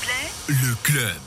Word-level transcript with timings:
plaît? 0.00 0.30
Le 0.48 0.74
club. 0.82 1.20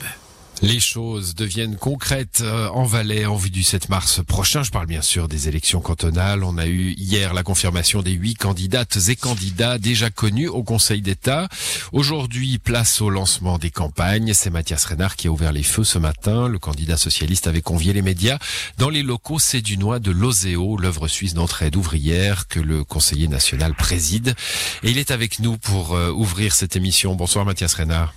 Les 0.62 0.78
choses 0.78 1.34
deviennent 1.34 1.76
concrètes 1.76 2.40
euh, 2.42 2.68
en 2.68 2.84
Valais 2.84 3.26
en 3.26 3.34
vue 3.34 3.50
du 3.50 3.64
7 3.64 3.88
mars 3.88 4.20
prochain. 4.24 4.62
Je 4.62 4.70
parle 4.70 4.86
bien 4.86 5.02
sûr 5.02 5.26
des 5.26 5.48
élections 5.48 5.80
cantonales. 5.80 6.44
On 6.44 6.56
a 6.56 6.68
eu 6.68 6.92
hier 6.92 7.34
la 7.34 7.42
confirmation 7.42 8.00
des 8.00 8.12
huit 8.12 8.36
candidates 8.36 8.96
et 9.08 9.16
candidats 9.16 9.78
déjà 9.78 10.08
connus 10.10 10.46
au 10.46 10.62
Conseil 10.62 11.02
d'État. 11.02 11.48
Aujourd'hui, 11.90 12.58
place 12.58 13.00
au 13.00 13.10
lancement 13.10 13.58
des 13.58 13.70
campagnes. 13.70 14.34
C'est 14.34 14.50
Mathias 14.50 14.84
Renard 14.84 15.16
qui 15.16 15.26
a 15.26 15.32
ouvert 15.32 15.50
les 15.50 15.64
feux 15.64 15.82
ce 15.82 15.98
matin. 15.98 16.46
Le 16.46 16.60
candidat 16.60 16.96
socialiste 16.96 17.48
avait 17.48 17.60
convié 17.60 17.92
les 17.92 18.02
médias 18.02 18.38
dans 18.78 18.88
les 18.88 19.02
locaux 19.02 19.40
Cédunois 19.40 19.98
de 19.98 20.12
l'OSEO, 20.12 20.76
l'œuvre 20.76 21.08
suisse 21.08 21.34
d'entraide 21.34 21.74
ouvrière 21.74 22.46
que 22.46 22.60
le 22.60 22.84
conseiller 22.84 23.26
national 23.26 23.74
préside. 23.74 24.36
Et 24.84 24.92
il 24.92 24.98
est 24.98 25.10
avec 25.10 25.40
nous 25.40 25.58
pour 25.58 25.96
euh, 25.96 26.12
ouvrir 26.12 26.54
cette 26.54 26.76
émission. 26.76 27.16
Bonsoir 27.16 27.44
Mathias 27.44 27.74
Renard. 27.74 28.14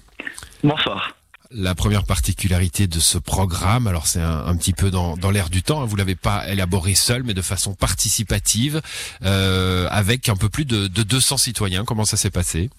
Bonsoir 0.64 1.16
la 1.52 1.76
première 1.76 2.04
particularité 2.04 2.88
de 2.88 3.00
ce 3.00 3.18
programme, 3.18 3.88
alors 3.88 4.08
c'est 4.08 4.20
un, 4.20 4.56
petit 4.58 4.74
peu 4.74 4.90
dans, 4.90 5.16
dans 5.16 5.32
l'air 5.32 5.50
du 5.50 5.64
temps, 5.64 5.82
hein, 5.82 5.86
vous 5.86 5.96
l'avez 5.96 6.16
pas 6.16 6.50
élaboré 6.50 6.96
seul, 6.96 7.24
mais 7.24 7.34
de 7.34 7.42
façon 7.42 7.76
participative, 7.76 8.82
euh, 9.24 9.88
avec 9.92 10.28
un 10.28 10.36
peu 10.36 10.50
plus 10.50 10.66
de, 10.66 10.88
de 10.88 11.04
200 11.04 11.38
citoyens. 11.38 11.86
Comment 11.86 12.04
ça 12.04 12.18
s'est 12.18 12.32
passé? 12.32 12.70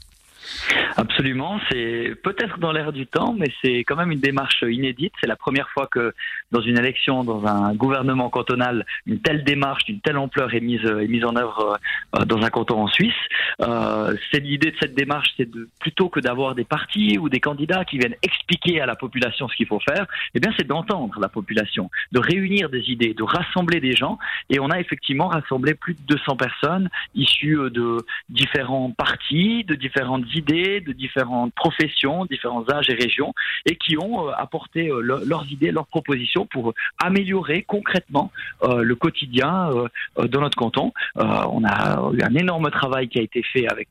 Absolument, 0.98 1.60
c'est 1.70 2.14
peut-être 2.22 2.58
dans 2.58 2.72
l'air 2.72 2.90
du 2.90 3.06
temps, 3.06 3.34
mais 3.38 3.52
c'est 3.62 3.80
quand 3.80 3.96
même 3.96 4.12
une 4.12 4.20
démarche 4.20 4.62
inédite. 4.66 5.12
C'est 5.20 5.26
la 5.26 5.36
première 5.36 5.68
fois 5.68 5.86
que 5.86 6.14
dans 6.52 6.62
une 6.62 6.78
élection, 6.78 7.22
dans 7.22 7.44
un 7.44 7.74
gouvernement 7.74 8.30
cantonal, 8.30 8.86
une 9.04 9.20
telle 9.20 9.44
démarche 9.44 9.84
d'une 9.84 10.00
telle 10.00 10.16
ampleur 10.16 10.54
est 10.54 10.60
mise, 10.60 10.86
est 10.86 11.06
mise 11.06 11.26
en 11.26 11.36
œuvre 11.36 11.78
euh, 12.16 12.24
dans 12.24 12.40
un 12.40 12.48
canton 12.48 12.80
en 12.80 12.86
Suisse. 12.86 13.12
Euh, 13.60 14.16
c'est 14.32 14.40
l'idée 14.40 14.70
de 14.70 14.76
cette 14.80 14.94
démarche, 14.94 15.28
c'est 15.36 15.50
de 15.50 15.68
plutôt 15.80 16.08
que 16.08 16.18
d'avoir 16.18 16.54
des 16.54 16.64
partis 16.64 17.18
ou 17.18 17.28
des 17.28 17.40
candidats 17.40 17.84
qui 17.84 17.98
viennent 17.98 18.16
expliquer 18.22 18.80
à 18.80 18.86
la 18.86 18.96
population 18.96 19.48
ce 19.48 19.56
qu'il 19.56 19.66
faut 19.66 19.80
faire, 19.80 20.06
eh 20.34 20.40
bien 20.40 20.52
c'est 20.56 20.66
d'entendre 20.66 21.20
la 21.20 21.28
population, 21.28 21.90
de 22.12 22.20
réunir 22.20 22.70
des 22.70 22.90
idées, 22.90 23.12
de 23.12 23.22
rassembler 23.22 23.80
des 23.80 23.92
gens. 23.92 24.18
Et 24.48 24.60
on 24.60 24.70
a 24.70 24.80
effectivement 24.80 25.28
rassemblé 25.28 25.74
plus 25.74 25.92
de 25.92 26.00
200 26.08 26.36
personnes 26.36 26.88
issues 27.14 27.58
de 27.70 27.98
différents 28.30 28.90
partis, 28.92 29.62
de 29.64 29.74
différentes 29.74 30.34
idées, 30.34 30.80
de 30.86 30.92
différentes 30.92 31.52
professions, 31.54 32.24
différents 32.26 32.68
âges 32.70 32.90
et 32.90 32.94
régions, 32.94 33.34
et 33.64 33.76
qui 33.76 33.96
ont 33.98 34.28
euh, 34.28 34.32
apporté 34.36 34.88
euh, 34.88 35.00
leurs 35.00 35.50
idées, 35.50 35.70
leurs 35.70 35.86
propositions 35.86 36.46
pour 36.46 36.74
améliorer 37.02 37.62
concrètement 37.62 38.30
euh, 38.62 38.82
le 38.82 38.94
quotidien 38.94 39.70
dans 40.16 40.40
notre 40.40 40.56
canton. 40.56 40.92
on 41.16 41.64
a 41.64 42.10
eu 42.12 42.22
un 42.22 42.34
énorme 42.34 42.70
travail 42.70 43.08
qui 43.08 43.18
a 43.18 43.22
été 43.22 43.42
fait 43.42 43.66
avec 43.68 43.88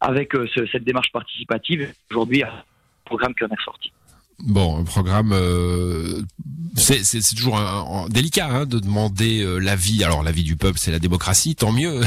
avec 0.00 0.32
cette 0.70 0.84
démarche 0.84 1.12
participative. 1.12 1.92
Aujourd'hui, 2.10 2.42
un 2.42 2.62
programme 3.04 3.34
qui 3.34 3.44
en 3.44 3.48
est 3.48 3.64
sorti. 3.64 3.92
Bon, 4.40 4.78
un 4.80 4.84
programme, 4.84 5.32
euh, 5.32 6.22
c'est 6.76 7.22
toujours 7.34 7.56
un, 7.56 8.08
délicat 8.08 8.48
hein, 8.48 8.66
de 8.66 8.78
demander 8.78 9.42
euh, 9.42 9.58
l'avis. 9.58 10.02
Alors 10.02 10.22
l'avis 10.22 10.42
du 10.42 10.56
peuple, 10.56 10.78
c'est 10.78 10.90
la 10.90 10.98
démocratie, 10.98 11.54
tant 11.54 11.72
mieux 11.72 12.00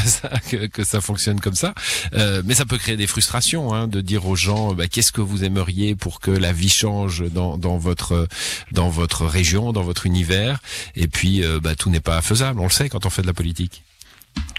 que, 0.72 0.83
ça 0.83 1.00
fonctionne 1.00 1.39
comme 1.39 1.55
ça. 1.55 1.73
Euh, 2.14 2.42
mais 2.45 2.53
ça 2.53 2.66
peut 2.66 2.78
créer 2.78 2.98
des 2.98 3.08
frustrations 3.08 3.73
hein, 3.73 3.88
de 3.88 4.02
dire 4.02 4.28
aux 4.28 4.36
gens 4.36 4.73
bah, 4.73 4.88
qu'est-ce 4.88 5.11
que 5.11 5.22
vous 5.22 5.44
aimeriez 5.45 5.95
pour 5.95 6.20
que 6.20 6.31
la 6.31 6.52
vie 6.52 6.70
change 6.70 7.23
dans, 7.31 7.58
dans 7.58 7.78
votre 7.78 8.28
dans 8.72 8.89
votre 8.89 9.25
région, 9.25 9.72
dans 9.72 9.83
votre 9.83 10.05
univers? 10.05 10.59
Et 10.95 11.08
puis 11.08 11.44
bah, 11.64 11.75
tout 11.75 11.89
n'est 11.89 12.02
pas 12.02 12.22
faisable. 12.22 12.59
On 12.59 12.66
le 12.66 12.70
sait 12.70 12.89
quand 12.89 13.05
on 13.05 13.09
fait 13.09 13.22
de 13.22 13.28
la 13.28 13.33
politique. 13.33 13.83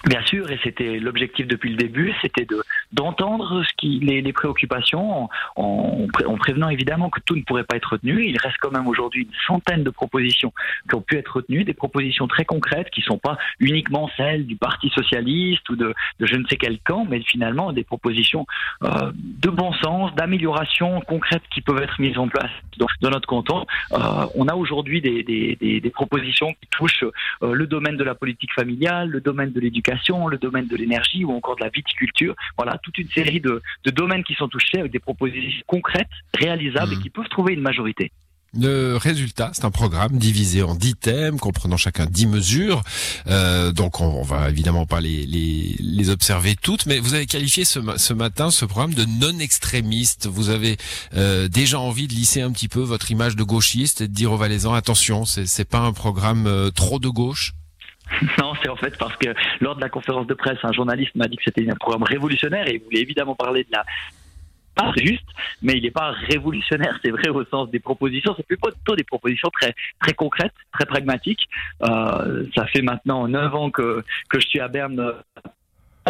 Bien 0.07 0.25
sûr, 0.25 0.51
et 0.51 0.59
c'était 0.63 0.99
l'objectif 0.99 1.47
depuis 1.47 1.71
le 1.71 1.77
début, 1.77 2.15
c'était 2.23 2.45
de 2.45 2.63
d'entendre 2.93 3.63
ce 3.63 3.75
qui 3.77 3.99
les, 4.01 4.33
préoccupations, 4.33 5.25
en, 5.25 5.29
en, 5.57 6.37
prévenant 6.37 6.69
évidemment 6.71 7.11
que 7.11 7.21
tout 7.21 7.37
ne 7.37 7.43
pourrait 7.43 7.65
pas 7.65 7.77
être 7.77 7.93
retenu. 7.93 8.27
Il 8.27 8.39
reste 8.39 8.57
quand 8.61 8.71
même 8.71 8.87
aujourd'hui 8.87 9.25
une 9.25 9.37
centaine 9.47 9.85
de 9.85 9.91
propositions 9.91 10.53
qui 10.89 10.95
ont 10.95 11.03
pu 11.03 11.17
être 11.17 11.37
retenues, 11.37 11.65
des 11.65 11.75
propositions 11.75 12.27
très 12.27 12.45
concrètes 12.45 12.89
qui 12.91 13.03
sont 13.03 13.19
pas 13.19 13.37
uniquement 13.61 14.09
celles 14.17 14.47
du 14.47 14.57
Parti 14.57 14.89
socialiste 14.89 15.69
ou 15.69 15.77
de, 15.77 15.95
je 16.21 16.37
ne 16.37 16.47
sais 16.47 16.57
quel 16.57 16.79
camp, 16.81 17.07
mais 17.09 17.21
finalement 17.21 17.73
des 17.73 17.85
propositions 17.85 18.47
euh, 18.85 19.13
de 19.15 19.51
bon 19.51 19.73
sens, 19.75 20.15
d'amélioration 20.15 21.01
concrètes 21.03 21.43
qui 21.53 21.61
peuvent 21.61 21.83
être 21.83 22.01
mises 22.01 22.17
en 22.19 22.29
place 22.29 22.51
dans, 22.79 22.87
dans 23.03 23.11
notre 23.11 23.29
canton. 23.29 23.67
Euh, 23.93 24.27
on 24.35 24.49
a 24.49 24.55
aujourd'hui 24.55 25.03
des, 25.03 25.91
propositions 25.93 26.53
qui 26.53 26.69
touchent 26.71 27.05
euh, 27.43 27.55
le 27.55 27.67
domaine 27.67 27.97
de 27.97 28.05
la 28.05 28.15
politique 28.15 28.53
familiale, 28.53 29.09
le 29.09 29.21
domaine 29.21 29.53
de 29.53 29.61
l'éducation 29.69 30.27
le 30.27 30.39
domaine 30.39 30.67
de 30.67 30.77
l'énergie 30.77 31.25
ou 31.25 31.33
encore 31.33 31.57
de 31.57 31.65
la 31.65 31.71
viticulture. 31.71 32.35
Voilà, 32.57 32.79
toute 32.83 32.99
une 32.99 33.09
série 33.09 33.41
de, 33.41 33.63
domaines 33.87 34.25
qui 34.25 34.35
sont 34.35 34.49
touchés 34.49 34.81
avec 34.81 34.93
des 34.93 34.99
propositions 34.99 35.63
concrètes, 35.67 36.09
réalisables 36.35 36.93
et 36.93 36.97
mmh. 36.97 37.03
qui 37.03 37.11
peuvent 37.11 37.29
trouver 37.29 37.55
une 37.55 37.63
majorité. 37.63 38.13
Le 38.55 38.97
résultat, 38.97 39.51
c'est 39.53 39.67
un 39.67 39.71
programme 39.71 40.17
divisé 40.17 40.63
en 40.63 40.75
dix 40.75 40.95
thèmes, 40.95 41.39
comprenant 41.39 41.77
chacun 41.77 42.07
dix 42.07 42.27
mesures. 42.27 42.83
Euh, 43.27 43.73
donc, 43.73 44.01
on, 44.01 44.23
va 44.23 44.49
évidemment 44.49 44.87
pas 44.87 45.03
les, 45.03 45.27
les, 45.27 46.09
observer 46.09 46.57
toutes, 46.57 46.87
mais 46.87 46.99
vous 46.99 47.13
avez 47.13 47.27
qualifié 47.27 47.67
ce, 47.67 47.79
ce 47.97 48.15
matin 48.15 48.51
ce 48.51 48.65
programme 48.65 48.95
de 48.95 49.05
non 49.05 49.39
extrémiste. 49.39 50.29
Vous 50.29 50.49
avez 50.49 50.79
euh, 51.15 51.49
déjà 51.49 51.79
envie 51.79 52.09
de 52.09 52.15
lisser 52.15 52.41
un 52.41 52.51
petit 52.51 52.69
peu 52.69 52.81
votre 52.81 53.11
image 53.11 53.37
de 53.37 53.43
gauchiste 53.43 54.01
et 54.01 54.09
de 54.09 54.15
dire 54.15 54.33
aux 54.33 54.39
Valaisans 54.39 54.73
attention, 54.73 55.27
c'est 55.27 55.69
pas 55.69 55.81
un 55.81 55.93
programme 55.93 56.47
euh, 56.47 56.71
trop 56.71 56.99
de 56.99 57.09
gauche? 57.09 57.53
Non, 58.39 58.53
c'est 58.63 58.69
en 58.69 58.77
fait 58.77 58.97
parce 58.99 59.17
que 59.17 59.35
lors 59.61 59.77
de 59.77 59.81
la 59.81 59.89
conférence 59.89 60.27
de 60.27 60.35
presse, 60.35 60.59
un 60.63 60.73
journaliste 60.73 61.15
m'a 61.15 61.27
dit 61.27 61.37
que 61.37 61.43
c'était 61.45 61.69
un 61.71 61.75
programme 61.75 62.03
révolutionnaire 62.03 62.67
et 62.69 62.75
il 62.75 62.83
voulait 62.83 63.01
évidemment 63.01 63.35
parler 63.35 63.65
de 63.65 63.73
la 63.73 63.85
pas 64.75 64.93
juste, 64.97 65.27
mais 65.61 65.73
il 65.73 65.83
n'est 65.83 65.91
pas 65.91 66.13
révolutionnaire, 66.13 67.01
c'est 67.03 67.11
vrai 67.11 67.29
au 67.31 67.45
sens 67.47 67.69
des 67.69 67.81
propositions, 67.81 68.33
c'est 68.37 68.47
plutôt 68.47 68.95
des 68.95 69.03
propositions 69.03 69.51
très 69.51 69.75
très 70.01 70.13
concrètes, 70.13 70.55
très 70.73 70.87
pragmatiques. 70.87 71.49
Euh, 71.83 72.47
ça 72.55 72.65
fait 72.67 72.83
maintenant 72.83 73.27
neuf 73.27 73.53
ans 73.55 73.71
que 73.71 74.05
que 74.29 74.39
je 74.39 74.47
suis 74.47 74.61
à 74.61 74.69
Berne 74.69 75.15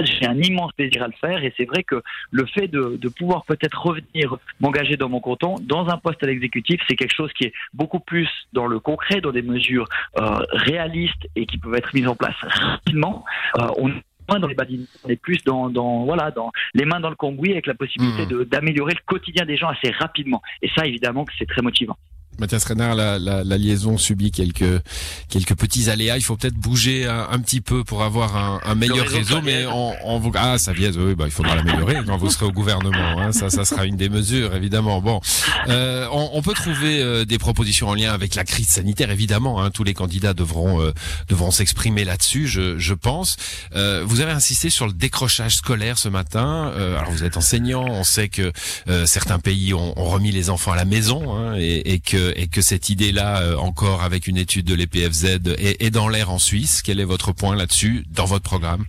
j'ai 0.04 0.26
un 0.26 0.36
immense 0.41 0.72
plaisir 0.72 1.03
à 1.03 1.06
le 1.06 1.14
faire 1.20 1.42
et 1.42 1.53
c'est 1.56 1.64
vrai 1.64 1.82
que 1.82 2.03
le 2.31 2.47
fait 2.47 2.69
de, 2.69 2.97
de 2.97 3.09
pouvoir 3.09 3.44
peut-être 3.44 3.81
revenir 3.81 4.36
m'engager 4.60 4.97
dans 4.97 5.09
mon 5.09 5.20
canton, 5.20 5.56
dans 5.60 5.88
un 5.88 5.98
poste 5.98 6.22
à 6.22 6.26
l'exécutif, 6.26 6.81
c'est 6.88 6.97
quelque 6.97 7.14
chose 7.14 7.32
qui 7.32 7.44
est 7.44 7.53
beaucoup 7.75 8.00
plus 8.00 8.28
dans 8.53 8.66
le 8.66 8.78
concret, 8.81 9.20
dans 9.20 9.32
des 9.32 9.42
mesures 9.42 9.88
euh, 10.19 10.38
réalistes 10.53 11.28
et 11.37 11.47
qui 11.47 11.58
peuvent 11.58 11.75
être 11.75 11.94
mises 11.94 12.08
en 12.08 12.16
place 12.16 12.37
rapidement. 12.42 13.25
Euh, 13.58 13.66
on 13.78 13.92
moins 14.28 14.41
dans 14.41 14.47
les 14.47 14.54
badines, 14.54 14.87
on 15.04 15.08
est 15.08 15.16
plus 15.16 15.42
dans, 15.44 15.70
dans, 15.70 16.04
voilà, 16.04 16.31
dans 16.31 16.53
les 16.75 16.84
mains 16.84 17.00
dans 17.00 17.08
le 17.08 17.16
cambouis 17.16 17.53
avec 17.53 17.66
la 17.66 17.72
possibilité 17.72 18.26
mmh. 18.26 18.44
d'améliorer 18.44 18.92
le 18.92 19.00
quotidien 19.06 19.47
des 19.47 19.56
gens 19.56 19.69
assez 19.69 19.91
rapidement. 19.91 20.42
Et 20.60 20.69
ça, 20.76 20.87
évidemment, 20.87 21.25
que 21.25 21.32
c'est 21.38 21.48
très 21.48 21.62
motivant. 21.62 21.97
Mathias 22.38 22.65
Renard, 22.65 22.94
la, 22.94 23.19
la, 23.19 23.44
la, 23.44 23.59
liaison 23.59 23.99
subit 23.99 24.31
quelques 24.31 24.82
quelques 25.28 25.56
petits 25.56 25.91
aléas. 25.91 26.16
Il 26.16 26.22
faut 26.22 26.37
peut-être 26.37 26.54
bouger 26.54 27.06
un, 27.06 27.38
petit 27.41 27.60
peu 27.60 27.84
pour 27.84 28.03
avoir 28.03 28.37
un, 28.37 28.60
un 28.65 28.75
meilleur 28.75 29.06
réseau, 29.09 29.41
mais 29.43 29.66
on, 29.66 29.94
on 30.04 30.21
ah 30.34 30.59
ça 30.59 30.72
vient, 30.72 30.91
oui, 30.93 31.15
bah, 31.15 31.25
il 31.26 31.31
faudra 31.31 31.56
l'améliorer 31.56 31.97
quand 32.06 32.16
vous 32.16 32.31
serez 32.31 32.47
au 32.47 32.53
gouvernement. 32.53 33.19
Hein. 33.19 33.32
Ça, 33.32 33.50
ça 33.50 33.65
sera 33.65 33.87
une 33.87 33.97
des 33.97 34.09
mesures, 34.09 34.54
évidemment. 34.54 35.00
Bon, 35.00 35.21
euh, 35.69 36.06
on, 36.12 36.31
on, 36.34 36.43
peut 36.43 36.54
trouver 36.54 37.00
euh, 37.00 37.25
des 37.25 37.38
propositions 37.38 37.88
en 37.88 37.94
lien 37.94 38.12
avec 38.12 38.34
la 38.34 38.44
crise 38.44 38.69
sanitaire, 38.69 39.10
évidemment. 39.10 39.62
Hein. 39.62 39.70
Tous 39.70 39.84
les 39.84 39.94
candidats 39.94 40.34
devront 40.34 40.81
euh, 40.81 40.93
devront 41.28 41.50
s'exprimer 41.50 42.05
là-dessus, 42.05 42.47
je, 42.47 42.78
je 42.78 42.94
pense. 42.94 43.37
Euh, 43.75 44.03
vous 44.06 44.20
avez 44.20 44.32
insisté 44.32 44.70
sur 44.70 44.87
le 44.87 44.93
décrochage 44.93 45.56
scolaire 45.56 45.99
ce 45.99 46.09
matin. 46.09 46.72
alors 46.76 47.10
vous 47.10 47.25
êtes 47.25 47.37
enseignant, 47.37 47.84
on 47.84 48.05
sait 48.05 48.28
que 48.28 48.53
certains 49.06 49.38
pays 49.38 49.75
ont, 49.75 49.99
ont, 49.99 50.09
remis 50.09 50.32
les 50.32 50.50
enfants 50.50 50.72
à 50.72 50.76
la 50.76 50.84
maison 50.84 51.34
hein, 51.34 51.56
et, 51.59 51.93
et 51.93 51.99
que 51.99 52.27
et 52.36 52.48
que 52.48 52.60
cette 52.60 52.88
idée-là, 52.88 53.42
euh, 53.42 53.56
encore 53.56 54.02
avec 54.02 54.26
une 54.26 54.36
étude 54.36 54.66
de 54.66 54.74
l'EPFZ, 54.74 55.38
est, 55.58 55.90
dans 55.90 56.08
l'air 56.08 56.30
en 56.30 56.38
Suisse. 56.38 56.82
Quel 56.82 57.00
est 57.00 57.04
votre 57.04 57.32
point 57.32 57.56
là-dessus 57.56 58.04
dans 58.10 58.24
votre 58.24 58.44
programme? 58.44 58.84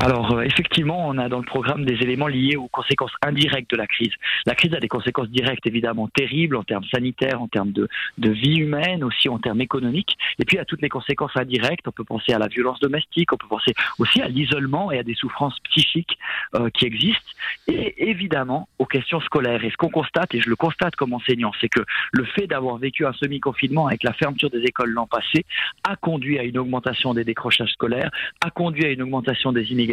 Alors 0.00 0.32
euh, 0.32 0.42
effectivement, 0.42 1.08
on 1.08 1.18
a 1.18 1.28
dans 1.28 1.38
le 1.38 1.44
programme 1.44 1.84
des 1.84 1.94
éléments 1.94 2.26
liés 2.26 2.56
aux 2.56 2.68
conséquences 2.68 3.12
indirectes 3.22 3.70
de 3.70 3.76
la 3.76 3.86
crise. 3.86 4.12
La 4.44 4.54
crise 4.54 4.74
a 4.74 4.80
des 4.80 4.88
conséquences 4.88 5.28
directes 5.28 5.66
évidemment 5.66 6.08
terribles 6.08 6.56
en 6.56 6.64
termes 6.64 6.84
sanitaires, 6.92 7.40
en 7.40 7.48
termes 7.48 7.72
de, 7.72 7.88
de 8.18 8.30
vie 8.30 8.56
humaine, 8.56 9.04
aussi 9.04 9.28
en 9.28 9.38
termes 9.38 9.60
économiques. 9.60 10.16
Et 10.38 10.44
puis 10.44 10.58
à 10.58 10.64
toutes 10.64 10.82
les 10.82 10.88
conséquences 10.88 11.36
indirectes, 11.36 11.86
on 11.86 11.92
peut 11.92 12.04
penser 12.04 12.32
à 12.32 12.38
la 12.38 12.48
violence 12.48 12.80
domestique, 12.80 13.32
on 13.32 13.36
peut 13.36 13.46
penser 13.48 13.72
aussi 13.98 14.20
à 14.20 14.28
l'isolement 14.28 14.90
et 14.90 14.98
à 14.98 15.02
des 15.04 15.14
souffrances 15.14 15.58
psychiques 15.70 16.18
euh, 16.54 16.70
qui 16.70 16.86
existent, 16.86 17.30
et 17.68 18.10
évidemment 18.10 18.68
aux 18.78 18.86
questions 18.86 19.20
scolaires. 19.20 19.64
Et 19.64 19.70
ce 19.70 19.76
qu'on 19.76 19.90
constate, 19.90 20.34
et 20.34 20.40
je 20.40 20.50
le 20.50 20.56
constate 20.56 20.96
comme 20.96 21.12
enseignant, 21.12 21.52
c'est 21.60 21.68
que 21.68 21.80
le 22.12 22.24
fait 22.24 22.46
d'avoir 22.46 22.78
vécu 22.78 23.06
un 23.06 23.12
semi-confinement 23.12 23.86
avec 23.86 24.02
la 24.02 24.12
fermeture 24.12 24.50
des 24.50 24.62
écoles 24.62 24.90
l'an 24.90 25.06
passé 25.06 25.44
a 25.88 25.96
conduit 25.96 26.38
à 26.38 26.42
une 26.42 26.58
augmentation 26.58 27.14
des 27.14 27.24
décrochages 27.24 27.70
scolaires, 27.70 28.10
a 28.44 28.50
conduit 28.50 28.86
à 28.86 28.90
une 28.90 29.02
augmentation 29.02 29.52
des 29.52 29.70
inégalités 29.70 29.83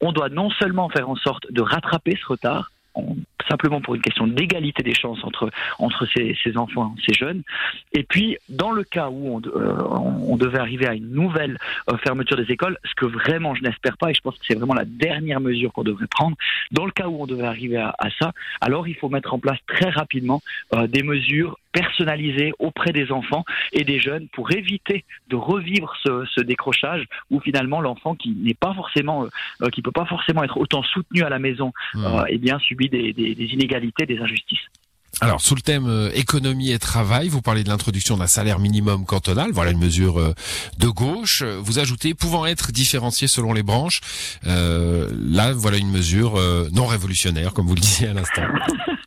on 0.00 0.12
doit 0.12 0.28
non 0.28 0.50
seulement 0.50 0.88
faire 0.88 1.08
en 1.08 1.16
sorte 1.16 1.50
de 1.50 1.62
rattraper 1.62 2.18
ce 2.20 2.26
retard, 2.26 2.70
simplement 3.48 3.80
pour 3.80 3.94
une 3.94 4.02
question 4.02 4.26
d'égalité 4.26 4.82
des 4.82 4.94
chances 4.94 5.22
entre, 5.24 5.50
entre 5.78 6.06
ces, 6.14 6.56
enfants, 6.56 6.94
ces 7.06 7.14
jeunes. 7.14 7.42
Et 7.92 8.04
puis, 8.04 8.36
dans 8.48 8.70
le 8.70 8.84
cas 8.84 9.08
où 9.08 9.36
on, 9.36 9.42
euh, 9.44 10.36
devait 10.36 10.58
arriver 10.58 10.86
à 10.86 10.94
une 10.94 11.10
nouvelle 11.10 11.58
euh, 11.90 11.96
fermeture 11.98 12.36
des 12.36 12.50
écoles, 12.50 12.78
ce 12.84 12.94
que 12.94 13.06
vraiment 13.06 13.54
je 13.54 13.62
n'espère 13.62 13.96
pas, 13.98 14.10
et 14.10 14.14
je 14.14 14.20
pense 14.20 14.38
que 14.38 14.44
c'est 14.46 14.54
vraiment 14.54 14.74
la 14.74 14.84
dernière 14.84 15.40
mesure 15.40 15.72
qu'on 15.72 15.82
devrait 15.82 16.06
prendre, 16.06 16.36
dans 16.70 16.86
le 16.86 16.92
cas 16.92 17.08
où 17.08 17.22
on 17.22 17.26
devait 17.26 17.46
arriver 17.46 17.76
à, 17.76 17.94
à, 17.98 18.08
ça, 18.18 18.32
alors 18.60 18.88
il 18.88 18.94
faut 18.94 19.08
mettre 19.08 19.34
en 19.34 19.38
place 19.38 19.58
très 19.66 19.90
rapidement 19.90 20.42
euh, 20.74 20.86
des 20.86 21.02
mesures 21.02 21.58
personnalisées 21.72 22.52
auprès 22.58 22.92
des 22.92 23.10
enfants 23.12 23.44
et 23.72 23.84
des 23.84 24.00
jeunes 24.00 24.28
pour 24.28 24.52
éviter 24.52 25.04
de 25.28 25.36
revivre 25.36 25.94
ce, 26.02 26.24
ce 26.34 26.40
décrochage 26.40 27.04
où 27.30 27.40
finalement 27.40 27.80
l'enfant 27.80 28.14
qui 28.14 28.30
n'est 28.30 28.54
pas 28.54 28.74
forcément, 28.74 29.26
euh, 29.62 29.68
qui 29.70 29.82
peut 29.82 29.92
pas 29.92 30.06
forcément 30.06 30.42
être 30.42 30.56
autant 30.56 30.82
soutenu 30.82 31.22
à 31.22 31.28
la 31.28 31.38
maison, 31.38 31.72
mmh. 31.94 32.24
eh 32.28 32.38
bien 32.38 32.58
subit 32.58 32.88
des, 32.88 33.12
des 33.12 33.34
des 33.34 33.46
inégalités, 33.46 34.06
des 34.06 34.18
injustices. 34.18 34.66
Alors, 35.20 35.40
sous 35.40 35.54
le 35.54 35.60
thème 35.60 35.86
euh, 35.86 36.10
économie 36.14 36.70
et 36.72 36.78
travail, 36.78 37.28
vous 37.28 37.42
parlez 37.42 37.62
de 37.62 37.68
l'introduction 37.68 38.16
d'un 38.16 38.26
salaire 38.26 38.58
minimum 38.58 39.04
cantonal. 39.04 39.50
Voilà 39.52 39.70
une 39.70 39.78
mesure 39.78 40.18
euh, 40.18 40.34
de 40.78 40.88
gauche. 40.88 41.42
Vous 41.42 41.78
ajoutez 41.78 42.14
pouvant 42.14 42.46
être 42.46 42.72
différencié 42.72 43.28
selon 43.28 43.52
les 43.52 43.62
branches. 43.62 44.00
Euh, 44.46 45.10
là, 45.12 45.52
voilà 45.52 45.76
une 45.76 45.90
mesure 45.90 46.40
non 46.72 46.86
révolutionnaire, 46.86 47.52
comme 47.52 47.66
vous 47.66 47.74
le 47.74 47.80
disiez 47.80 48.08
à 48.08 48.14
l'instant. 48.14 48.42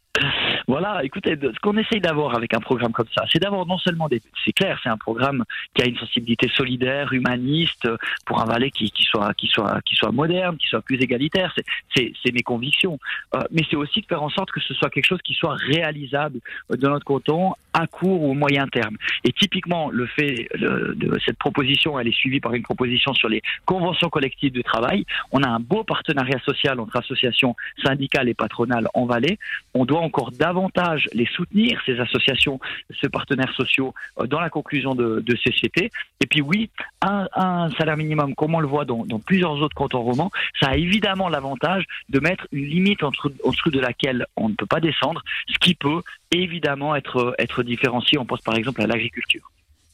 Voilà, 0.83 1.01
écoutez, 1.06 1.38
ce 1.41 1.59
qu'on 1.62 1.77
essaye 1.77 2.01
d'avoir 2.01 2.35
avec 2.35 2.53
un 2.53 2.59
programme 2.59 2.91
comme 2.91 3.07
ça, 3.15 3.24
c'est 3.31 3.39
d'avoir 3.39 3.65
non 3.65 3.77
seulement 3.77 4.09
des, 4.09 4.21
c'est 4.44 4.51
clair, 4.51 4.77
c'est 4.83 4.89
un 4.89 4.97
programme 4.97 5.45
qui 5.74 5.81
a 5.81 5.85
une 5.85 5.95
sensibilité 5.95 6.50
solidaire, 6.50 7.13
humaniste, 7.13 7.88
pour 8.25 8.41
un 8.41 8.45
Valais 8.45 8.69
qui, 8.69 8.91
soit, 9.09 9.33
qui 9.35 9.47
soit, 9.47 9.80
qui 9.85 9.95
soit 9.95 10.12
moderne, 10.12 10.57
qui 10.57 10.68
soit 10.68 10.81
plus 10.81 10.97
égalitaire. 10.97 11.56
C'est, 11.95 12.12
mes 12.33 12.41
convictions. 12.41 13.00
Euh, 13.33 13.39
mais 13.51 13.62
c'est 13.69 13.77
aussi 13.77 14.01
de 14.01 14.07
faire 14.07 14.24
en 14.24 14.30
sorte 14.30 14.51
que 14.51 14.59
ce 14.59 14.74
soit 14.74 14.89
quelque 14.89 15.06
chose 15.06 15.21
qui 15.24 15.35
soit 15.35 15.53
réalisable 15.53 16.39
dans 16.69 16.89
notre 16.89 17.06
canton 17.06 17.53
à 17.74 17.88
court 17.88 18.24
ou 18.24 18.34
moyen 18.34 18.68
terme. 18.68 18.98
Et 19.24 19.31
typiquement, 19.31 19.90
le 19.90 20.06
fait 20.06 20.50
de 20.60 21.20
cette 21.25 21.38
proposition, 21.38 22.00
elle 22.00 22.08
est 22.08 22.16
suivie 22.16 22.40
par 22.40 22.54
une 22.54 22.64
proposition 22.64 23.14
sur 23.14 23.30
les 23.30 23.42
conventions 23.66 24.10
collectives 24.10 24.54
de 24.54 24.62
travail. 24.62 25.06
On 25.31 25.42
a 25.44 25.50
un 25.50 25.60
beau 25.60 25.84
partenariat 25.84 26.40
social 26.46 26.80
entre 26.80 26.98
associations 26.98 27.56
syndicales 27.84 28.30
et 28.30 28.34
patronales 28.34 28.88
en 28.94 29.06
Valais. 29.06 29.38
On 29.74 29.86
doit 29.86 30.00
encore 30.02 30.31
davantage 30.31 31.10
les 31.14 31.25
soutenir, 31.25 31.81
ces 31.86 32.00
associations, 32.00 32.60
ces 33.02 33.10
partenaires 33.10 33.54
sociaux, 33.54 33.94
euh, 34.19 34.28
dans 34.28 34.40
la 34.40 34.50
conclusion 34.50 34.96
de, 34.96 35.24
de 35.26 35.36
CCT. 35.36 35.92
Et 36.22 36.26
puis 36.26 36.42
oui, 36.42 36.69
un, 37.02 37.69
salaire 37.78 37.98
minimum, 37.98 38.36
comme 38.36 38.56
on 38.56 38.60
le 38.60 38.68
voit 38.68 38.86
dans, 38.86 39.06
dans 39.06 39.19
plusieurs 39.19 39.62
autres 39.62 39.76
cantons 39.76 40.02
romans, 40.02 40.31
ça 40.60 40.69
a 40.69 40.76
évidemment 40.76 41.30
l'avantage 41.30 41.86
de 42.10 42.19
mettre 42.19 42.48
une 42.52 42.66
limite 42.66 43.04
en 43.04 43.12
dessous 43.12 43.69
de 43.69 43.80
laquelle 43.80 44.26
on 44.36 44.50
ne 44.50 44.56
peut 44.56 44.66
pas 44.66 44.80
descendre, 44.80 45.24
ce 45.48 45.58
qui 45.60 45.76
peut 45.76 46.02
évidemment 46.31 46.96
être 46.96 47.36
différencié. 47.63 48.18
On 48.18 48.25
pense 48.25 48.42
par 48.42 48.56
exemple 48.56 48.81
à 48.81 48.88
l'agriculture. 48.88 49.50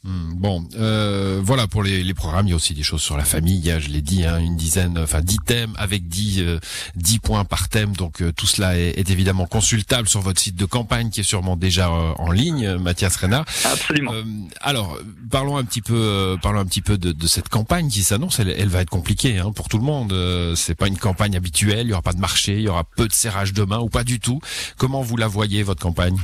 Hmm, 0.06 0.34
bon, 0.36 0.66
euh, 0.76 1.42
voilà 1.44 1.68
pour 1.68 1.84
les, 1.84 2.04
les, 2.04 2.14
programmes. 2.14 2.48
Il 2.48 2.52
y 2.52 2.54
a 2.54 2.56
aussi 2.56 2.74
des 2.74 2.84
choses 2.84 3.02
sur 3.02 3.18
la 3.18 3.26
famille. 3.26 3.58
Il 3.58 3.66
y 3.66 3.72
a, 3.72 3.80
je 3.80 3.90
l'ai 3.90 4.02
dit, 4.02 4.26
hein, 4.26 4.40
une 4.40 4.56
dizaine, 4.56 4.98
enfin 4.98 5.20
dix 5.20 5.40
thèmes 5.46 5.74
avec 5.78 6.08
dix, 6.08 6.40
euh, 6.40 6.58
dix 6.96 7.20
points 7.20 7.44
par 7.44 7.68
thème. 7.68 7.94
Donc 7.98 8.22
euh, 8.22 8.32
tout 8.32 8.46
cela 8.46 8.78
est, 8.78 8.98
est, 8.98 9.10
évidemment 9.10 9.46
consultable 9.46 10.08
sur 10.08 10.22
votre 10.22 10.40
site 10.40 10.56
de 10.56 10.64
campagne 10.64 11.10
qui 11.10 11.20
est 11.20 11.24
sûrement 11.24 11.58
déjà 11.58 11.92
en 11.92 12.32
ligne, 12.32 12.78
Mathias 12.78 13.18
Renard. 13.18 13.44
Absolument. 13.66 14.14
alors 14.62 14.98
parlons 15.30 15.58
un 15.58 15.66
petit 15.66 15.82
peu, 15.82 16.38
parlons 16.42 16.62
un 16.62 16.66
petit 16.66 16.82
peu 16.82 16.98
de, 16.98 17.12
de 17.12 17.28
cette 17.28 17.50
campagne 17.50 17.90
qui 17.90 18.04
s'annonce. 18.04 18.40
Elle, 18.40 18.56
elle, 18.58 18.70
va 18.70 18.80
être 18.80 18.90
compliquée 18.90 19.40
hein, 19.40 19.52
pour 19.52 19.68
tout 19.68 19.80
le 19.80 19.84
monde. 19.84 20.16
c'est 20.56 20.76
pas 20.76 20.88
une 20.88 20.98
campagne 20.98 21.36
habituelle. 21.36 21.88
Il 21.88 21.90
y 21.90 21.94
aura 21.94 22.02
pas 22.02 22.14
de 22.14 22.22
marché. 22.22 22.54
Il 22.54 22.62
y 22.62 22.70
aura 22.70 22.86
peu 22.86 23.10
de 23.10 23.14
serrage 23.14 23.52
de 23.52 23.64
main 23.64 23.80
ou 23.80 23.90
pas 23.90 24.06
du 24.06 24.22
tout. 24.22 24.40
Comment 24.78 25.02
vous 25.02 25.18
la 25.18 25.28
voyez 25.28 25.62
votre 25.62 25.82
campagne? 25.82 26.18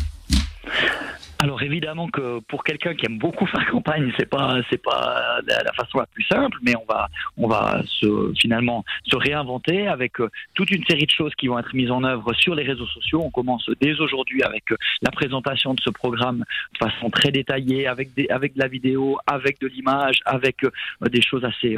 Alors 1.40 1.62
évidemment 1.62 2.08
que 2.08 2.40
pour 2.48 2.64
quelqu'un 2.64 2.96
qui 2.96 3.06
aime 3.06 3.18
beaucoup 3.18 3.46
faire 3.54 3.66
campagne, 3.70 4.12
c'est 4.18 4.30
pas 4.30 4.58
c'est 4.70 4.82
pas 4.82 5.40
la, 5.48 5.72
façon 5.74 6.00
la 6.00 6.08
plus 6.08 6.24
simple, 6.24 6.58
mais 6.64 6.74
on 6.76 6.86
va 6.92 7.08
on 7.38 7.48
va 7.48 7.82
se 7.86 8.34
finalement 8.40 8.84
se 9.04 9.16
réinventer 9.16 9.88
avec 9.88 10.20
euh, 10.20 10.30
toute 10.54 10.72
une 10.72 10.84
série 10.86 11.06
de 11.06 11.12
choses 11.12 11.34
qui 11.36 11.48
vont 11.48 11.60
être 11.60 11.74
mises 11.76 11.92
en 11.92 12.04
œuvre 12.04 12.34
sur 12.34 12.56
les 12.56 12.64
réseaux 12.64 12.88
sociaux. 12.88 13.22
On 13.24 13.30
commence 13.30 13.70
dès 13.82 14.00
aujourd'hui 14.00 14.42
avec 14.44 14.72
euh, 14.72 14.78
la 15.02 15.12
présentation 15.12 15.74
de 15.74 15.82
ce 15.82 15.90
programme 15.90 16.46
de 16.74 16.78
façon 16.78 17.10
très 17.10 17.32
détaillée, 17.32 17.88
avec 17.88 18.14
des 18.16 18.28
avec 18.30 18.56
de 18.56 18.60
la 18.60 18.68
vidéo, 18.68 19.20
avec 19.28 19.60
de 19.60 19.68
l'image, 19.68 20.22
avec 20.26 20.64
euh, 20.64 20.72
des 21.10 21.22
choses 21.22 21.46
assez 21.46 21.78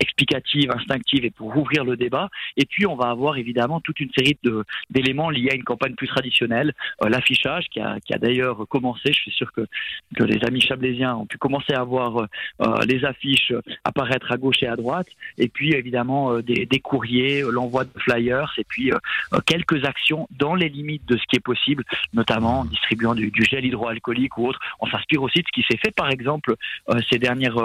explicatives, 0.00 0.70
instinctives 0.70 1.24
et 1.24 1.30
pour 1.30 1.56
ouvrir 1.56 1.84
le 1.84 1.96
débat. 1.96 2.28
Et 2.56 2.64
puis 2.64 2.86
on 2.86 2.96
va 2.96 3.10
avoir 3.10 3.36
évidemment 3.36 3.80
toute 3.80 4.00
une 4.00 4.10
série 4.16 4.36
d'éléments 4.90 5.30
liés 5.30 5.50
à 5.52 5.54
une 5.54 5.64
campagne 5.64 5.94
plus 5.94 6.08
traditionnelle, 6.08 6.72
l'affichage 7.00 7.66
qui 7.70 7.80
a 7.80 8.00
qui 8.00 8.14
a 8.14 8.18
d'ailleurs 8.18 8.66
commencé 8.68 8.87
je 9.04 9.12
suis 9.12 9.30
sûr 9.30 9.52
que, 9.52 9.66
que 10.16 10.24
les 10.24 10.44
amis 10.44 10.60
chablaisiens 10.60 11.16
ont 11.16 11.26
pu 11.26 11.38
commencer 11.38 11.72
à 11.72 11.84
voir 11.84 12.26
euh, 12.60 12.80
les 12.86 13.04
affiches 13.04 13.52
apparaître 13.84 14.32
à 14.32 14.36
gauche 14.36 14.62
et 14.62 14.66
à 14.66 14.76
droite. 14.76 15.08
Et 15.38 15.48
puis 15.48 15.72
évidemment 15.72 16.32
euh, 16.32 16.42
des, 16.42 16.66
des, 16.66 16.80
courriers, 16.80 17.42
euh, 17.42 17.50
l'envoi 17.50 17.84
de 17.84 17.90
flyers 17.98 18.52
et 18.58 18.64
puis 18.64 18.90
quelques 19.46 19.84
actions 19.84 20.28
dans 20.30 20.54
les 20.54 20.68
limites 20.68 21.06
de 21.06 21.16
ce 21.16 21.22
qui 21.28 21.36
est 21.36 21.40
possible, 21.40 21.84
notamment 22.12 22.60
en 22.60 22.64
distribuant 22.64 23.14
du, 23.14 23.30
du 23.30 23.44
gel 23.44 23.64
hydroalcoolique 23.64 24.36
ou 24.38 24.48
autre. 24.48 24.58
On 24.80 24.86
s'inspire 24.86 25.22
aussi 25.22 25.38
de 25.38 25.44
ce 25.46 25.60
qui 25.60 25.66
s'est 25.68 25.78
fait 25.78 25.94
par 25.94 26.10
exemple 26.10 26.54
ces 27.10 27.18
dernières 27.18 27.58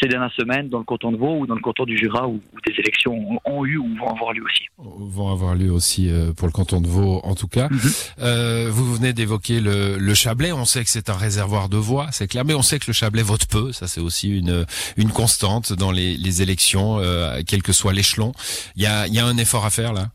ces 0.00 0.08
dernières 0.08 0.32
semaines 0.32 0.68
dans 0.68 0.78
le 0.78 0.84
canton 0.84 1.12
de 1.12 1.16
Vaud 1.16 1.40
ou 1.40 1.46
dans 1.46 1.54
le 1.54 1.60
canton 1.60 1.84
du 1.84 1.96
Jura 1.96 2.28
où, 2.28 2.40
des 2.66 2.74
élections 2.78 3.40
ont, 3.44 3.64
eu 3.64 3.76
ou 3.76 3.88
vont 3.96 4.08
avoir 4.08 4.32
lieu 4.32 4.42
aussi. 4.44 4.64
Vont 4.78 5.30
avoir 5.30 5.54
lieu 5.54 5.70
aussi 5.70 6.10
pour 6.36 6.46
le 6.46 6.52
canton 6.52 6.80
de 6.80 6.86
Vaud 6.86 7.20
en 7.22 7.34
tout 7.34 7.48
cas. 7.48 7.68
Mm-hmm. 7.68 8.68
vous 8.68 8.94
venez 8.94 9.12
d'évoquer 9.12 9.60
le, 9.60 9.98
le 9.98 10.14
Chablais. 10.14 10.52
On 10.52 10.59
sait 10.64 10.84
que 10.84 10.90
c'est 10.90 11.10
un 11.10 11.16
réservoir 11.16 11.68
de 11.68 11.76
voix, 11.76 12.08
c'est 12.12 12.28
clair, 12.28 12.44
mais 12.44 12.54
on 12.54 12.62
sait 12.62 12.78
que 12.78 12.86
le 12.86 12.92
Chablais 12.92 13.22
vote 13.22 13.46
peu, 13.46 13.72
ça 13.72 13.88
c'est 13.88 14.00
aussi 14.00 14.28
une 14.28 14.66
une 14.96 15.10
constante 15.10 15.72
dans 15.72 15.92
les, 15.92 16.16
les 16.16 16.42
élections, 16.42 16.98
euh, 17.00 17.42
quel 17.46 17.62
que 17.62 17.72
soit 17.72 17.92
l'échelon. 17.92 18.32
Il 18.76 18.82
y 18.82 18.86
a, 18.86 19.06
y 19.06 19.18
a 19.18 19.26
un 19.26 19.36
effort 19.36 19.64
à 19.64 19.70
faire 19.70 19.92
là? 19.92 20.10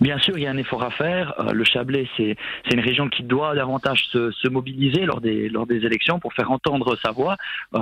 Bien 0.00 0.18
sûr, 0.18 0.36
il 0.36 0.42
y 0.42 0.46
a 0.46 0.50
un 0.50 0.56
effort 0.56 0.82
à 0.82 0.90
faire. 0.90 1.34
Euh, 1.38 1.52
le 1.52 1.64
Chablais, 1.64 2.08
c'est 2.16 2.36
une 2.72 2.80
région 2.80 3.08
qui 3.08 3.22
doit 3.22 3.54
davantage 3.54 4.06
se, 4.10 4.30
se, 4.32 4.48
mobiliser 4.48 5.04
lors 5.06 5.20
des, 5.20 5.48
lors 5.48 5.66
des 5.66 5.86
élections 5.86 6.18
pour 6.18 6.32
faire 6.34 6.50
entendre 6.50 6.96
sa 7.02 7.10
voix. 7.10 7.36
Euh, 7.74 7.80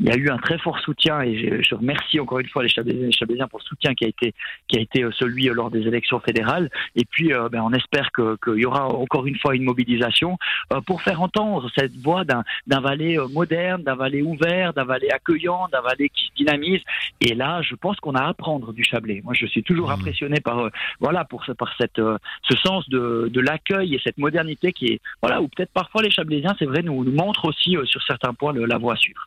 il 0.00 0.06
y 0.06 0.10
a 0.10 0.16
eu 0.16 0.30
un 0.30 0.38
très 0.38 0.58
fort 0.58 0.78
soutien 0.80 1.20
et 1.20 1.62
je, 1.62 1.74
remercie 1.74 2.18
encore 2.18 2.38
une 2.38 2.48
fois 2.48 2.62
les 2.62 2.68
Chablaisiens, 2.68 3.06
les 3.06 3.12
Chablaisiens, 3.12 3.48
pour 3.48 3.58
le 3.58 3.64
soutien 3.64 3.94
qui 3.94 4.04
a 4.04 4.08
été, 4.08 4.34
qui 4.68 4.78
a 4.78 4.80
été 4.80 5.02
euh, 5.02 5.10
celui 5.12 5.46
lors 5.46 5.70
des 5.70 5.86
élections 5.86 6.20
fédérales. 6.20 6.70
Et 6.96 7.04
puis, 7.04 7.32
ben, 7.50 7.62
on 7.62 7.72
espère 7.72 8.10
qu'il 8.12 8.58
y 8.58 8.64
aura 8.64 8.86
encore 8.86 9.26
une 9.26 9.36
fois 9.36 9.54
une 9.54 9.64
mobilisation 9.64 10.38
pour 10.86 11.02
faire 11.02 11.20
entendre 11.22 11.70
cette 11.76 11.96
voix 11.96 12.24
d'un 12.24 12.44
Valais 12.80 13.16
moderne, 13.32 13.82
d'un 13.82 13.94
Valais 13.94 14.22
ouvert, 14.22 14.72
d'un 14.72 14.84
Valais 14.84 15.10
accueillant, 15.10 15.68
d'un 15.72 15.80
Valais 15.80 16.08
qui 16.08 16.27
dynamise. 16.38 16.80
Et 17.20 17.34
là, 17.34 17.60
je 17.62 17.74
pense 17.74 17.96
qu'on 17.96 18.14
a 18.14 18.20
à 18.20 18.28
apprendre 18.28 18.72
du 18.72 18.84
Chablais. 18.84 19.20
Moi, 19.24 19.34
je 19.34 19.46
suis 19.46 19.62
toujours 19.62 19.88
mmh. 19.88 20.00
impressionné 20.00 20.40
par 20.40 20.70
voilà 21.00 21.24
pour 21.24 21.44
par 21.58 21.74
cette 21.78 21.98
euh, 21.98 22.18
ce 22.48 22.56
sens 22.56 22.88
de, 22.88 23.30
de 23.32 23.40
l'accueil 23.40 23.94
et 23.94 24.00
cette 24.02 24.18
modernité 24.18 24.72
qui 24.72 24.86
est 24.86 25.00
voilà 25.22 25.42
ou 25.42 25.48
peut-être 25.48 25.72
parfois 25.72 26.02
les 26.02 26.10
Chablaisiens 26.10 26.54
c'est 26.58 26.64
vrai 26.64 26.82
nous, 26.82 27.04
nous 27.04 27.12
montrent 27.12 27.46
aussi 27.46 27.76
euh, 27.76 27.84
sur 27.84 28.02
certains 28.02 28.34
points 28.34 28.52
le, 28.52 28.64
la 28.64 28.78
voie 28.78 28.94
à 28.94 28.96
suivre. 28.96 29.26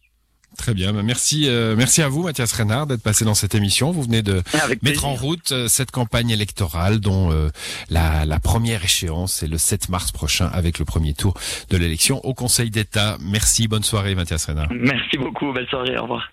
Très 0.57 0.73
bien, 0.73 0.91
bah, 0.91 1.01
merci, 1.01 1.47
euh, 1.47 1.75
merci 1.77 2.01
à 2.01 2.09
vous, 2.09 2.23
Mathias 2.23 2.51
Renard, 2.51 2.85
d'être 2.85 3.01
passé 3.01 3.23
dans 3.23 3.33
cette 3.33 3.55
émission. 3.55 3.91
Vous 3.91 4.03
venez 4.03 4.21
de 4.21 4.41
mettre 4.81 5.05
en 5.05 5.13
route 5.13 5.51
euh, 5.53 5.67
cette 5.67 5.91
campagne 5.91 6.29
électorale 6.29 6.99
dont 6.99 7.31
euh, 7.31 7.47
la, 7.89 8.25
la, 8.25 8.39
première 8.39 8.83
échéance 8.83 9.43
est 9.43 9.47
le 9.47 9.57
7 9.57 9.87
mars 9.89 10.11
prochain 10.11 10.49
avec 10.53 10.77
le 10.77 10.85
premier 10.85 11.13
tour 11.13 11.35
de 11.69 11.77
l'élection 11.77 12.19
au 12.25 12.33
Conseil 12.33 12.69
d'État. 12.69 13.17
Merci, 13.21 13.69
bonne 13.69 13.83
soirée, 13.83 14.13
Mathias 14.13 14.45
Renard. 14.45 14.67
Merci 14.71 15.17
beaucoup, 15.17 15.53
belle 15.53 15.67
soirée, 15.67 15.97
au 15.97 16.03
revoir. 16.03 16.29